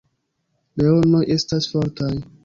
[0.81, 2.09] Leonoj estas fortaj.